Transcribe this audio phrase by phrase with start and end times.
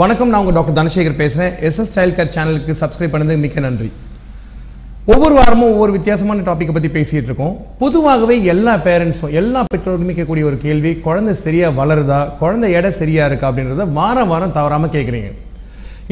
[0.00, 3.86] வணக்கம் நான் உங்கள் டாக்டர் தனசேகர் பேசுகிறேன் எஸ்எஸ் ஸ்டைல் கேர் சேனலுக்கு சப்ஸ்கிரைப் பண்ணது மிக்க நன்றி.
[5.12, 7.54] ஒவ்வொரு வாரமும் ஒவ்வொரு வித்தியாசமான டாப்பிக்கை பற்றி பேசிகிட்டு இருக்கோம்.
[7.82, 13.48] பொதுவாகவே எல்லா பேரண்ட்ஸும் எல்லா பெற்றோருமே கேட்கக்கூடிய ஒரு கேள்வி குழந்தை சரியாக வளருதா குழந்தை எடை சரியாக இருக்கா
[13.50, 15.30] அப்படின்றத வாரம் வாரம் தவறாமல் கேட்குறீங்க.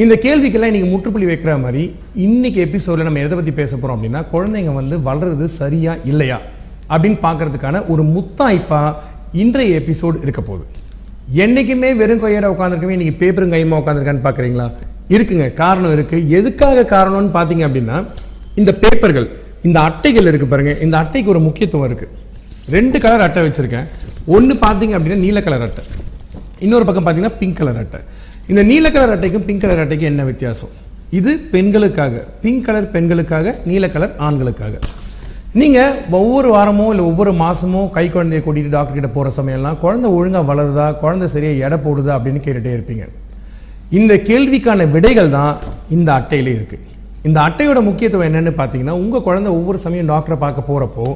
[0.04, 1.84] இந்த கேள்விக்கெல்லாம் நீங்கள் முற்றுப்புள்ளி வைக்கிற மாதிரி
[2.26, 6.38] இன்னைக்கு எபிசோடில் நம்ம எதை பற்றி பேச போகிறோம் அப்படின்னா குழந்தைங்க வந்து வளர்றது சரியா இல்லையா
[6.92, 8.96] அப்படின்னு பார்க்கறதுக்கான ஒரு முத்தாய்ப்பாக
[9.44, 10.64] இன்றைய எபிசோடு இருக்க போகுது.
[11.44, 14.66] என்றைக்குமே வெறும் கையோட உட்காந்துருக்கவே இன்றைக்கி பேப்பரும் கையமாக உட்காந்துருக்கான்னு பார்க்குறீங்களா
[15.14, 15.46] இருக்குங்க.
[15.62, 17.96] காரணம் இருக்குது எதுக்காக காரணம்னு பார்த்தீங்க அப்படின்னா
[18.60, 19.28] இந்த பேப்பர்கள்
[19.68, 22.12] இந்த அட்டைகள் இருக்குது பாருங்கள் இந்த அட்டைக்கு ஒரு முக்கியத்துவம் இருக்குது
[22.76, 23.86] ரெண்டு கலர் அட்டை வச்சுருக்கேன்.
[24.36, 25.84] ஒன்று பார்த்தீங்க அப்படின்னா நீல கலர் அட்டை.
[26.64, 28.00] இன்னொரு பக்கம் பார்த்தீங்கன்னா பிங்க் கலர் அட்டை.
[28.50, 30.72] இந்த நீல கலர் அட்டைக்கும் பிங்க் கலர் அட்டைக்கும் என்ன வித்தியாசம்?
[31.18, 32.24] இது பெண்களுக்காக.
[32.44, 34.74] பிங்க் கலர் பெண்களுக்காக நீல கலர் ஆண்களுக்காக.
[35.54, 40.86] நீங்கள் ஒவ்வொரு வாரமும் இல்லை ஒவ்வொரு மாதமும் கை குழந்தைய கூட்டிகிட்டு டாக்டர்கிட்ட போகிற சமயம்லாம் குழந்தை ஒழுங்காக வளருதா
[41.02, 43.04] குழந்தை சரியாக எடை போடுதா அப்படின்னு கேட்டுகிட்டே இருப்பீங்க.
[43.90, 45.54] இந்த கேள்விக்கான விடைகள் தான்
[45.88, 46.82] இந்த அட்டையில் இருக்குது
[47.24, 51.06] இந்த அட்டையோட முக்கியத்துவம் என்னன்னு பார்த்தீங்கன்னா உங்கள் குழந்தை ஒவ்வொரு சமயம் டாக்டரை பார்க்க போகிறப்போ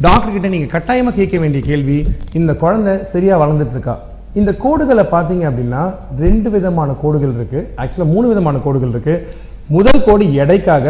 [0.00, 1.98] டாக்டர்கிட்ட நீங்கள் கட்டாயமாக கேட்க வேண்டிய கேள்வி
[2.32, 3.96] இந்த குழந்தை சரியாக வளர்ந்துட்டு இருக்கா?
[4.34, 5.82] இந்த கோடுகளை பார்த்தீங்க அப்படின்னா
[6.18, 9.22] ரெண்டு விதமான கோடுகள் இருக்குது ஆக்சுவலாக மூணு விதமான கோடுகள் இருக்குது
[9.68, 10.86] முதல் கோடு எடைக்காக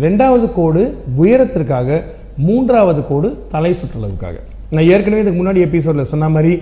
[0.00, 0.82] ரெண்டாவது கோடு
[1.16, 1.90] உயரத்திற்காக
[2.46, 4.36] மூன்றாவது கோடு தலை சுற்றளவுக்காக.
[4.74, 6.52] நான் ஏற்கனவே இதுக்கு முன்னாடி எபிசோடில் சொன்ன மாதிரி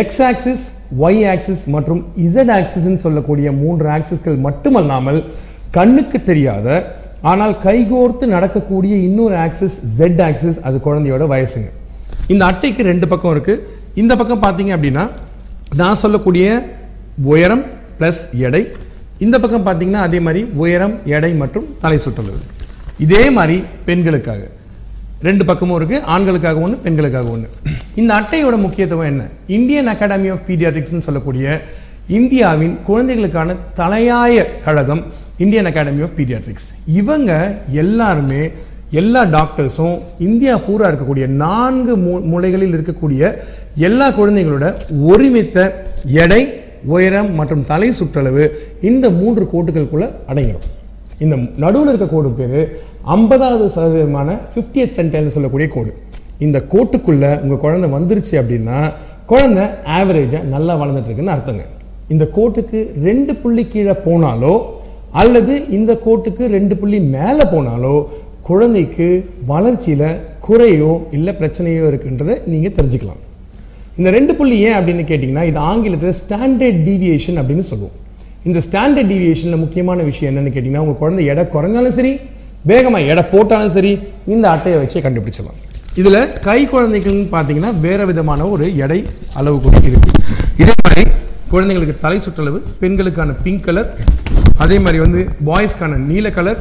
[0.00, 0.64] எக்ஸ் ஆக்சிஸ்
[1.04, 5.20] ஒய் ஆக்சிஸ் மற்றும் இசட் ஆக்சிஸ்ன்னு சொல்லக்கூடிய மூன்று ஆக்சிஸ்கள் மட்டுமல்லாமல்
[5.76, 6.68] கண்ணுக்கு தெரியாத
[7.30, 11.68] ஆனால் கைகோர்த்து நடக்கக்கூடிய இன்னொரு ஆக்சிஸ் ஜெட் ஆக்சிஸ் அது குழந்தையோட வயசுங்க.
[12.32, 13.62] இந்த அட்டைக்கு ரெண்டு பக்கம் இருக்குது
[14.02, 15.04] இந்த பக்கம் பார்த்தீங்க அப்படின்னா
[15.80, 16.48] நான் சொல்லக்கூடிய
[17.32, 17.64] உயரம்
[17.98, 18.62] ப்ளஸ் எடை.
[19.24, 22.40] இந்த பக்கம் பார்த்தீங்கன்னா அதே மாதிரி உயரம் எடை மற்றும் தலை சுற்றளவு.
[23.06, 23.56] இதே மாதிரி
[23.88, 24.42] பெண்களுக்காக.
[25.24, 27.48] ரெண்டு பக்கமும் இருக்குது ஆண்களுக்காக ஒன்று பெண்களுக்காக ஒன்று
[27.96, 29.22] இந்த அட்டையோட முக்கியத்துவம் என்ன?
[29.48, 31.46] இந்தியன் அகாடமி ஆஃப் பீடியாட்ரிக்ஸ்னு சொல்லக்கூடிய
[32.10, 34.34] இந்தியாவின் குழந்தைகளுக்கான தலையாய
[34.64, 35.02] கழகம்
[35.38, 37.30] இந்தியன் அகாடமி ஆஃப் பீடியாட்ரிக்ஸ் இவங்க
[37.82, 38.42] எல்லாருமே
[38.92, 43.22] எல்லா டாக்டர்ஸும் இந்தியா பூரா இருக்கக்கூடிய நான்கு மூ மூலைகளில் இருக்கக்கூடிய
[43.80, 44.66] எல்லா குழந்தைகளோட
[45.06, 45.58] ஒருமித்த
[46.22, 46.42] எடை
[46.88, 48.44] உயரம் மற்றும் தலை சுற்றளவு
[48.82, 50.68] இந்த மூன்று கோட்டுகளுக்குள்ளே அடங்கிடும்
[51.24, 52.58] இந்த நடுவில் இருக்க கோடு பேர்
[53.16, 55.92] ஐம்பதாவது சதவீதமான ஃபிஃப்டியத் சென்டைல்னு சொல்லக்கூடிய கோடு
[56.44, 58.78] இந்த கோட்டுக்குள்ளே உங்கள் குழந்தை வந்துருச்சு அப்படின்னா
[59.32, 59.64] குழந்தை
[59.98, 61.64] ஆவரேஜாக நல்லா வளர்ந்துட்டுருக்குன்னு அர்த்தங்க.
[62.14, 64.54] இந்த கோட்டுக்கு ரெண்டு புள்ளி கீழே போனாலோ
[65.22, 67.94] அல்லது இந்த கோட்டுக்கு ரெண்டு புள்ளி மேலே போனாலோ
[68.48, 69.06] குழந்தைக்கு
[69.52, 70.08] வளர்ச்சியில்
[70.46, 73.22] குறையோ இல்லை பிரச்சனையோ இருக்குன்றதை நீங்கள் தெரிஞ்சுக்கலாம்.
[73.98, 77.98] இந்த ரெண்டு புள்ளி ஏன் அப்படின்னு கேட்டிங்கன்னா இது ஆங்கிலத்தில் ஸ்டாண்டர்ட் டீவியேஷன் அப்படின்னு சொல்லுவோம்.
[78.48, 82.10] இந்த ஸ்டாண்டர்ட் டிவியேஷனில் முக்கியமான விஷயம் என்னன்னு கேட்டிங்கன்னா உங்கள் குழந்தை எடை குறைஞ்சாலும் சரி
[82.70, 83.92] வேகமாக எடை போட்டாலும் சரி
[84.34, 85.58] இந்த அட்டையை வச்சே கண்டுபிடிச்சிடலாம்.
[86.00, 88.98] இதில் கை குழந்தைகள்னு பார்த்தீங்கன்னா வேறு விதமான ஒரு எடை
[89.40, 90.12] அளவு கூட இருக்குது
[90.62, 91.04] இதே மாதிரி
[91.52, 93.90] குழந்தைங்களுக்கு தலை சுற்றளவு பெண்களுக்கான பிங்க் கலர்
[94.64, 96.60] அதே மாதிரி வந்து பாய்ஸ்க்கான நீல கலர்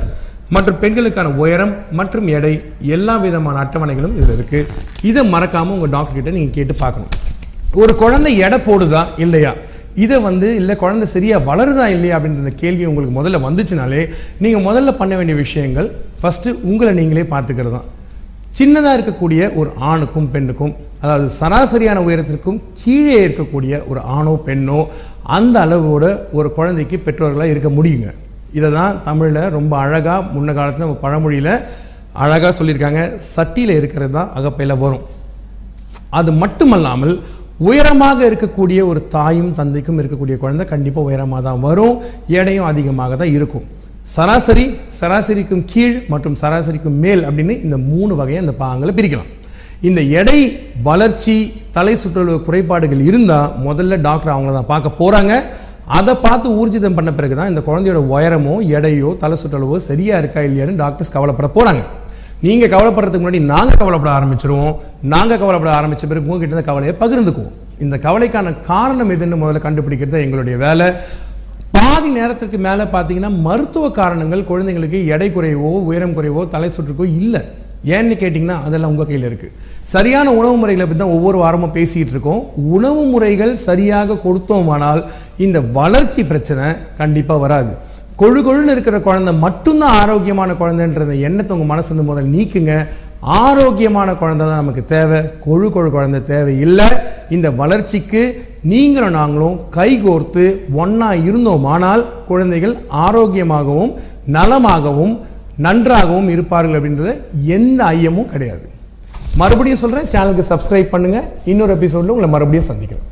[0.56, 2.54] மற்றும் பெண்களுக்கான உயரம் மற்றும் எடை
[2.96, 4.68] எல்லா விதமான அட்டவணைகளும் இதில் இருக்குது
[5.12, 7.14] இதை மறக்காமல் உங்கள் டாக்டர்கிட்ட நீங்கள் கேட்டு பார்க்கணும்.
[7.82, 9.52] ஒரு குழந்தை எடை போடுதா இல்லையா?
[10.04, 14.02] இதை வந்து இல்லை குழந்தை சரியாக வளருதா இல்லையா அப்படின்ற கேள்வி உங்களுக்கு முதல்ல வந்துச்சுனாலே
[14.44, 15.90] நீங்கள் முதல்ல பண்ண வேண்டிய விஷயங்கள்
[16.22, 17.90] ஃபஸ்ட்டு உங்களை நீங்களே பார்த்துக்கிறது தான்
[18.58, 20.74] சின்னதாக இருக்கக்கூடிய ஒரு ஆணுக்கும் பெண்ணுக்கும்
[21.04, 24.80] அதாவது சராசரியான உயரத்திற்கும் கீழே இருக்கக்கூடிய ஒரு ஆணோ பெண்ணோ
[25.38, 26.06] அந்த அளவோட
[26.38, 28.10] ஒரு குழந்தைக்கு பெற்றோர்களாக இருக்க முடியுங்க.
[28.58, 31.54] இதை தான் தமிழில் ரொம்ப அழகாக முன்ன காலத்தில் நம்ம பழமொழியில்
[32.24, 33.04] அழகாக சொல்லியிருக்காங்க.
[33.36, 35.04] சட்டியில் இருக்கிறது தான் அகப்பையில் வரும்.
[36.20, 37.16] அது மட்டுமல்லாமல்
[37.68, 41.96] உயரமாக இருக்கக்கூடிய ஒரு தாயும் தந்தைக்கும் இருக்கக்கூடிய குழந்தை கண்டிப்பாக உயரமாக தான் வரும்.
[42.40, 43.66] எடையும் அதிகமாக தான் இருக்கும்.
[44.16, 44.66] சராசரி
[45.00, 49.30] சராசரிக்கும் கீழ் மற்றும் சராசரிக்கும் மேல் அப்படின்னு இந்த மூணு வகையை இந்த பாகங்களை பிரிக்கலாம்.
[49.90, 50.40] இந்த எடை
[50.88, 51.36] வளர்ச்சி
[51.78, 55.34] தலை சுற்றளவு குறைபாடுகள் இருந்தால் முதல்ல டாக்டர் அவங்கள தான் பார்க்க போகிறாங்க
[55.98, 60.82] அதை பார்த்து ஊர்ஜிதம் பண்ண பிறகு தான் இந்த குழந்தையோட உயரமோ எடையோ தலை சுற்றளவோ சரியாக இருக்கா இல்லையான்னு
[60.84, 61.84] டாக்டர்ஸ் கவலைப்பட போகிறாங்க
[62.46, 64.74] நீங்கள் கவலைப்படுறதுக்கு முன்னாடி நாங்கள் கவலைப்பட ஆரம்பிச்சிருவோம்.
[65.14, 67.54] நாங்கள் கவலைப்பட ஆரம்பித்த பிறகு உங்ககிட்ட இருந்த கவலையை பகிர்ந்துக்குவோம்.
[67.86, 70.88] இந்த கவலைக்கான காரணம் எதுன்னு முதல்ல கண்டுபிடிக்கிறது எங்களுடைய வேலை.
[71.78, 77.42] பாதி நேரத்திற்கு மேலே பார்த்தீங்கன்னா மருத்துவ காரணங்கள் குழந்தைங்களுக்கு எடை குறைவோ உயரம் குறைவோ தலை சுற்றுக்கோ இல்லை.
[77.96, 79.56] ஏன்னு கேட்டிங்கன்னா அதெல்லாம் உங்கள் கையில் இருக்குது
[79.94, 82.44] சரியான உணவு முறைகளை பற்றி தான் ஒவ்வொரு வாரமும் பேசிகிட்டு இருக்கோம்.
[82.76, 85.02] உணவு முறைகள் சரியாக கொடுத்தோமானால்
[85.46, 86.68] இந்த வளர்ச்சி பிரச்சனை
[87.02, 87.74] கண்டிப்பாக வராது.
[88.22, 92.74] கொழு கொழுன்னு இருக்கிற குழந்தை மட்டும்தான் ஆரோக்கியமான குழந்தைன்றத எண்ணத்தை உங்கள் மனசு வந்து முதல்ல நீக்குங்க.
[93.42, 95.20] ஆரோக்கியமான குழந்தை தான் நமக்கு தேவை.
[95.46, 96.88] கொழு கொழு குழந்தை தேவை இல்லை
[97.36, 98.22] இந்த வளர்ச்சிக்கு
[98.72, 100.44] நீங்களும் நாங்களும் கைகோர்த்து
[100.82, 102.76] ஒன்றா இருந்தோமானால் குழந்தைகள்
[103.06, 103.94] ஆரோக்கியமாகவும்
[104.36, 105.16] நலமாகவும்
[105.66, 107.14] நன்றாகவும் இருப்பார்கள் அப்படின்றது
[107.58, 108.66] எந்த ஐயமும் கிடையாது.
[109.42, 113.10] மறுபடியும் சொல்கிறேன் சேனலுக்கு சப்ஸ்கிரைப் பண்ணுங்கள் இன்னொரு எபிசோடில் உங்களை மறுபடியும் சந்திக்கிறேன்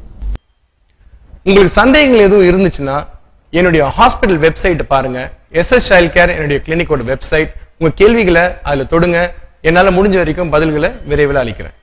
[1.46, 2.98] உங்களுக்கு சந்தேகங்கள் எதுவும் இருந்துச்சுன்னா
[3.52, 5.20] என்னுடைய ஹாஸ்பிட்டல் வெப்சைட் பாருங்க.
[5.60, 9.20] எஸ்எஸ் சைல்ட் கேர் என்னுடைய கிளினிக்கோட வெப்சைட் உங்க கேள்விகளை அதுல தொடுங்க.
[9.62, 11.76] என்னால முடிஞ்ச வரைக்கும் பதில்களை விரைவில் அளிக்கிறேன்.